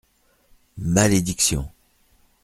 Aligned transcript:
Malédiction! 0.79 1.71